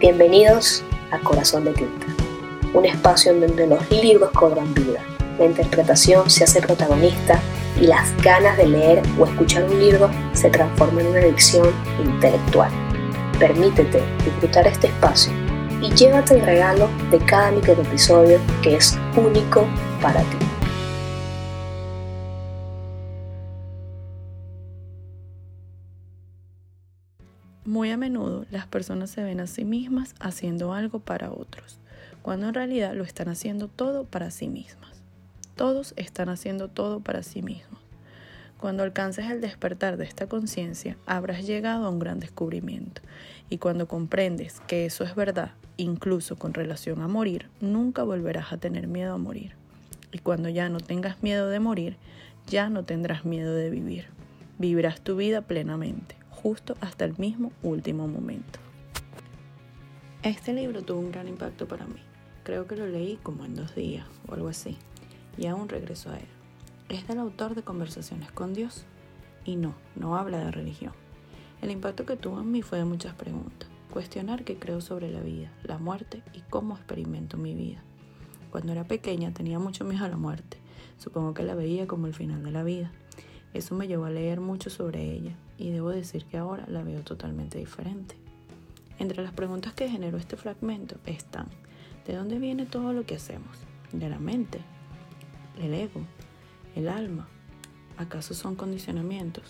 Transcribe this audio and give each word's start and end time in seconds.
Bienvenidos 0.00 0.84
a 1.10 1.18
Corazón 1.18 1.64
de 1.64 1.72
Tinta, 1.72 2.06
un 2.72 2.86
espacio 2.86 3.32
en 3.32 3.40
donde 3.40 3.66
los 3.66 3.90
libros 3.90 4.30
cobran 4.30 4.72
vida, 4.72 5.00
la 5.40 5.46
interpretación 5.46 6.30
se 6.30 6.44
hace 6.44 6.60
protagonista 6.60 7.40
y 7.80 7.88
las 7.88 8.16
ganas 8.22 8.56
de 8.58 8.68
leer 8.68 9.02
o 9.18 9.24
escuchar 9.24 9.64
un 9.64 9.80
libro 9.80 10.08
se 10.34 10.50
transforman 10.50 11.00
en 11.00 11.06
una 11.08 11.18
adicción 11.18 11.72
intelectual. 12.04 12.70
Permítete 13.40 14.00
disfrutar 14.24 14.68
este 14.68 14.86
espacio 14.86 15.32
y 15.82 15.90
llévate 15.90 16.34
el 16.34 16.42
regalo 16.42 16.88
de 17.10 17.18
cada 17.18 17.50
micro 17.50 17.72
episodio 17.72 18.38
que 18.62 18.76
es 18.76 18.96
único 19.16 19.66
para 20.00 20.20
ti. 20.20 20.57
Muy 27.68 27.90
a 27.90 27.98
menudo 27.98 28.46
las 28.50 28.66
personas 28.66 29.10
se 29.10 29.22
ven 29.22 29.40
a 29.40 29.46
sí 29.46 29.66
mismas 29.66 30.14
haciendo 30.20 30.72
algo 30.72 31.00
para 31.00 31.30
otros, 31.30 31.76
cuando 32.22 32.48
en 32.48 32.54
realidad 32.54 32.94
lo 32.94 33.04
están 33.04 33.28
haciendo 33.28 33.68
todo 33.68 34.04
para 34.04 34.30
sí 34.30 34.48
mismas. 34.48 35.02
Todos 35.54 35.92
están 35.96 36.30
haciendo 36.30 36.68
todo 36.68 37.00
para 37.00 37.22
sí 37.22 37.42
mismos. 37.42 37.78
Cuando 38.58 38.84
alcances 38.84 39.30
el 39.30 39.42
despertar 39.42 39.98
de 39.98 40.06
esta 40.06 40.28
conciencia, 40.28 40.96
habrás 41.04 41.46
llegado 41.46 41.84
a 41.84 41.90
un 41.90 41.98
gran 41.98 42.20
descubrimiento. 42.20 43.02
Y 43.50 43.58
cuando 43.58 43.86
comprendes 43.86 44.62
que 44.66 44.86
eso 44.86 45.04
es 45.04 45.14
verdad, 45.14 45.50
incluso 45.76 46.36
con 46.36 46.54
relación 46.54 47.02
a 47.02 47.06
morir, 47.06 47.50
nunca 47.60 48.02
volverás 48.02 48.50
a 48.50 48.56
tener 48.56 48.86
miedo 48.86 49.12
a 49.12 49.18
morir. 49.18 49.52
Y 50.10 50.20
cuando 50.20 50.48
ya 50.48 50.70
no 50.70 50.80
tengas 50.80 51.22
miedo 51.22 51.50
de 51.50 51.60
morir, 51.60 51.98
ya 52.46 52.70
no 52.70 52.86
tendrás 52.86 53.26
miedo 53.26 53.54
de 53.54 53.68
vivir. 53.68 54.06
Vivirás 54.58 55.02
tu 55.02 55.16
vida 55.16 55.42
plenamente, 55.42 56.17
justo 56.42 56.76
hasta 56.80 57.04
el 57.04 57.18
mismo 57.18 57.50
último 57.62 58.06
momento. 58.06 58.60
Este 60.22 60.52
libro 60.52 60.82
tuvo 60.82 61.00
un 61.00 61.10
gran 61.10 61.26
impacto 61.26 61.66
para 61.66 61.86
mí. 61.86 62.00
Creo 62.44 62.66
que 62.66 62.76
lo 62.76 62.86
leí 62.86 63.18
como 63.22 63.44
en 63.44 63.56
dos 63.56 63.74
días 63.74 64.06
o 64.28 64.34
algo 64.34 64.48
así, 64.48 64.76
y 65.36 65.46
aún 65.46 65.68
regreso 65.68 66.10
a 66.10 66.16
él. 66.16 66.28
Es 66.88 67.08
del 67.08 67.18
autor 67.18 67.54
de 67.56 67.62
Conversaciones 67.62 68.30
con 68.30 68.54
Dios 68.54 68.84
y 69.44 69.56
no, 69.56 69.74
no 69.96 70.16
habla 70.16 70.38
de 70.38 70.52
religión. 70.52 70.92
El 71.60 71.72
impacto 71.72 72.06
que 72.06 72.16
tuvo 72.16 72.40
en 72.40 72.52
mí 72.52 72.62
fue 72.62 72.78
de 72.78 72.84
muchas 72.84 73.14
preguntas. 73.14 73.68
Cuestionar 73.92 74.44
qué 74.44 74.56
creo 74.56 74.80
sobre 74.80 75.10
la 75.10 75.20
vida, 75.20 75.50
la 75.64 75.78
muerte 75.78 76.22
y 76.34 76.42
cómo 76.42 76.76
experimento 76.76 77.36
mi 77.36 77.54
vida. 77.54 77.82
Cuando 78.52 78.72
era 78.72 78.84
pequeña 78.84 79.34
tenía 79.34 79.58
mucho 79.58 79.84
miedo 79.84 80.04
a 80.04 80.08
la 80.08 80.16
muerte. 80.16 80.58
Supongo 80.98 81.34
que 81.34 81.42
la 81.42 81.56
veía 81.56 81.88
como 81.88 82.06
el 82.06 82.14
final 82.14 82.44
de 82.44 82.52
la 82.52 82.62
vida. 82.62 82.92
Eso 83.54 83.74
me 83.74 83.88
llevó 83.88 84.04
a 84.04 84.10
leer 84.10 84.40
mucho 84.40 84.70
sobre 84.70 85.02
ella 85.02 85.34
y 85.56 85.70
debo 85.70 85.90
decir 85.90 86.24
que 86.24 86.38
ahora 86.38 86.64
la 86.68 86.82
veo 86.82 87.00
totalmente 87.00 87.58
diferente. 87.58 88.16
Entre 88.98 89.22
las 89.22 89.32
preguntas 89.32 89.74
que 89.74 89.88
generó 89.88 90.18
este 90.18 90.36
fragmento 90.36 90.96
están, 91.06 91.48
¿de 92.06 92.14
dónde 92.14 92.38
viene 92.38 92.66
todo 92.66 92.92
lo 92.92 93.06
que 93.06 93.16
hacemos? 93.16 93.58
¿De 93.92 94.08
la 94.08 94.18
mente? 94.18 94.60
¿El 95.60 95.74
ego? 95.74 96.02
el 96.78 96.88
alma? 96.88 97.26
¿Acaso 97.96 98.34
son 98.34 98.54
condicionamientos? 98.54 99.44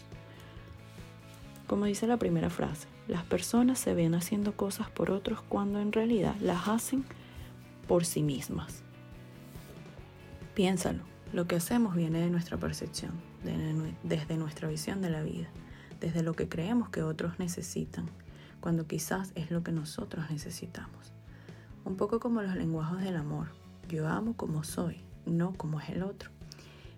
Como 1.67 1.85
dice 1.85 2.07
la 2.07 2.17
primera 2.17 2.49
frase, 2.49 2.89
las 3.07 3.25
personas 3.25 3.79
se 3.79 3.95
ven 3.95 4.15
haciendo 4.15 4.57
cosas 4.57 4.89
por 4.91 5.11
otros 5.11 5.43
cuando 5.43 5.81
en 5.81 5.93
realidad 5.93 6.35
las 6.41 6.69
hacen 6.69 7.05
por 7.87 8.07
sí 8.07 8.23
mismas. 8.23 8.83
Piénsalo, 10.55 11.03
lo 11.33 11.47
que 11.47 11.57
hacemos 11.57 11.95
viene 11.95 12.21
de 12.21 12.31
nuestra 12.31 12.57
percepción, 12.57 13.13
desde 13.45 14.37
nuestra 14.37 14.69
visión 14.69 15.01
de 15.01 15.11
la 15.11 15.23
vida, 15.23 15.49
desde 16.01 16.23
lo 16.23 16.35
que 16.35 16.49
creemos 16.49 16.91
que 16.91 17.03
otros 17.03 17.39
necesitan, 17.39 18.07
cuando 18.61 18.87
quizás 18.87 19.33
es 19.35 19.51
lo 19.51 19.63
que 19.63 19.73
nosotros 19.73 20.31
necesitamos. 20.31 21.13
Un 21.85 21.97
poco 21.97 22.21
como 22.21 22.43
los 22.43 22.55
lenguajes 22.57 23.05
del 23.05 23.17
amor, 23.17 23.49
yo 23.89 24.09
amo 24.09 24.35
como 24.35 24.65
soy, 24.65 25.01
no 25.27 25.53
como 25.55 25.81
es 25.81 25.89
el 25.91 26.03
otro. 26.03 26.31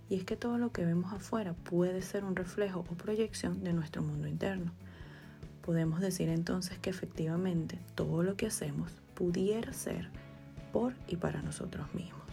Y 0.08 0.16
es 0.16 0.24
que 0.24 0.36
todo 0.36 0.58
lo 0.58 0.72
que 0.72 0.84
vemos 0.84 1.12
afuera 1.12 1.52
puede 1.52 2.02
ser 2.02 2.24
un 2.24 2.34
reflejo 2.34 2.80
o 2.80 2.94
proyección 2.94 3.62
de 3.62 3.72
nuestro 3.72 4.02
mundo 4.02 4.26
interno. 4.26 4.72
Podemos 5.62 6.00
decir 6.00 6.28
entonces 6.28 6.78
que 6.78 6.90
efectivamente 6.90 7.78
todo 7.94 8.22
lo 8.24 8.36
que 8.36 8.46
hacemos 8.46 8.90
pudiera 9.14 9.72
ser 9.72 10.08
por 10.72 10.94
y 11.06 11.16
para 11.16 11.42
nosotros 11.42 11.94
mismos. 11.94 12.29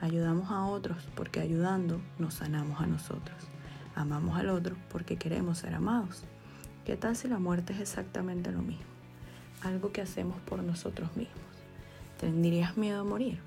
Ayudamos 0.00 0.50
a 0.50 0.64
otros 0.66 1.08
porque 1.16 1.40
ayudando 1.40 2.00
nos 2.18 2.34
sanamos 2.34 2.80
a 2.80 2.86
nosotros. 2.86 3.36
Amamos 3.96 4.38
al 4.38 4.48
otro 4.50 4.76
porque 4.90 5.16
queremos 5.16 5.58
ser 5.58 5.74
amados. 5.74 6.22
¿Qué 6.84 6.96
tal 6.96 7.16
si 7.16 7.26
la 7.26 7.40
muerte 7.40 7.72
es 7.72 7.80
exactamente 7.80 8.52
lo 8.52 8.62
mismo? 8.62 8.84
Algo 9.62 9.90
que 9.90 10.00
hacemos 10.00 10.40
por 10.42 10.62
nosotros 10.62 11.16
mismos. 11.16 11.36
¿Tendrías 12.20 12.76
miedo 12.76 13.00
a 13.00 13.04
morir? 13.04 13.40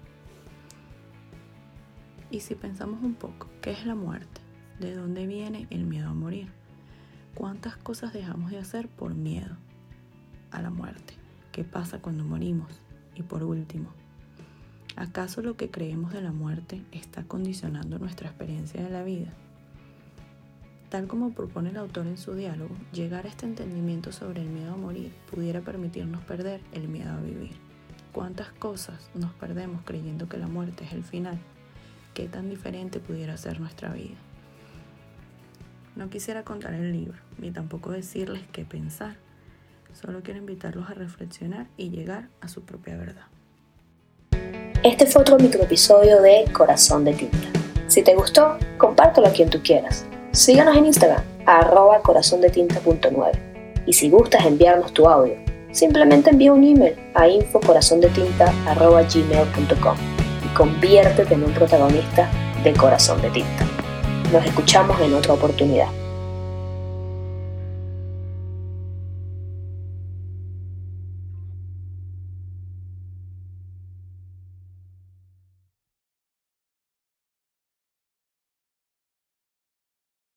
Y 2.30 2.42
si 2.42 2.56
pensamos 2.56 3.02
un 3.02 3.16
poco, 3.16 3.48
¿qué 3.62 3.72
es 3.72 3.86
la 3.86 3.96
muerte? 3.96 4.42
¿De 4.80 4.94
dónde 4.94 5.28
viene 5.28 5.68
el 5.70 5.86
miedo 5.86 6.10
a 6.10 6.14
morir? 6.14 6.50
¿Cuántas 7.34 7.78
cosas 7.78 8.12
dejamos 8.12 8.52
de 8.52 8.58
hacer 8.58 8.90
por 8.90 9.14
miedo 9.14 9.56
a 10.52 10.62
la 10.62 10.70
muerte? 10.70 11.14
¿Qué 11.54 11.64
pasa 11.64 12.00
cuando 12.00 12.26
morimos? 12.26 12.82
Y 13.16 13.24
por 13.24 13.44
último, 13.44 13.90
¿acaso 14.96 15.42
lo 15.42 15.56
que 15.58 15.70
creemos 15.70 16.14
de 16.14 16.22
la 16.22 16.32
muerte 16.32 16.82
está 16.92 17.24
condicionando 17.24 18.00
nuestra 18.00 18.30
experiencia 18.30 18.84
de 18.84 18.90
la 18.90 19.04
vida? 19.04 19.34
Tal 20.90 21.08
como 21.08 21.32
propone 21.32 21.70
el 21.70 21.78
autor 21.78 22.08
en 22.08 22.18
su 22.18 22.34
diálogo, 22.34 22.76
llegar 22.92 23.26
a 23.26 23.30
este 23.30 23.46
entendimiento 23.46 24.12
sobre 24.12 24.42
el 24.42 24.50
miedo 24.50 24.74
a 24.74 24.78
morir 24.78 25.14
pudiera 25.30 25.62
permitirnos 25.62 26.24
perder 26.24 26.62
el 26.74 26.88
miedo 26.88 27.12
a 27.12 27.22
vivir. 27.22 27.56
¿Cuántas 28.12 28.50
cosas 28.52 29.10
nos 29.16 29.32
perdemos 29.34 29.84
creyendo 29.86 30.28
que 30.28 30.38
la 30.38 30.48
muerte 30.48 30.84
es 30.84 30.92
el 30.92 31.04
final? 31.04 31.40
qué 32.14 32.28
tan 32.28 32.50
diferente 32.50 33.00
pudiera 33.00 33.38
ser 33.38 33.60
nuestra 33.60 33.94
vida. 33.94 34.18
No 35.96 36.10
quisiera 36.10 36.44
contar 36.44 36.74
el 36.74 36.92
libro, 36.92 37.18
ni 37.38 37.52
tampoco 37.52 37.92
decirles 37.92 38.44
qué 38.52 38.66
pensar. 38.66 39.16
Solo 39.94 40.24
quiero 40.24 40.40
invitarlos 40.40 40.90
a 40.90 40.94
reflexionar 40.94 41.68
y 41.78 41.90
llegar 41.90 42.30
a 42.40 42.48
su 42.48 42.64
propia 42.64 42.96
verdad. 42.96 43.26
Este 44.84 45.06
fue 45.06 45.22
otro 45.22 45.38
microepisodio 45.38 46.22
de 46.22 46.44
Corazón 46.52 47.06
de 47.06 47.14
Tinta. 47.14 47.38
Si 47.88 48.02
te 48.02 48.16
gustó, 48.16 48.58
compártelo 48.80 49.28
a 49.28 49.32
quien 49.32 49.48
tú 49.50 49.62
quieras. 49.64 50.06
Síganos 50.32 50.76
en 50.76 50.88
Instagram, 50.88 51.24
arroba 51.46 52.02
corazondetinta.9. 52.02 53.32
Y 53.86 53.94
si 53.94 54.10
gustas 54.10 54.44
enviarnos 54.46 54.92
tu 54.92 55.08
audio, 55.08 55.36
simplemente 55.72 56.32
envía 56.32 56.52
un 56.52 56.64
email 56.64 56.96
a 57.14 57.28
infocorazondetinta.gmail.com 57.28 59.98
conviértete 60.56 61.34
en 61.34 61.44
un 61.44 61.54
protagonista 61.54 62.30
de 62.64 62.74
corazón 62.74 63.22
de 63.22 63.30
tinta. 63.30 63.66
Nos 64.32 64.46
escuchamos 64.46 65.00
en 65.02 65.14
otra 65.14 65.34
oportunidad. 65.34 65.88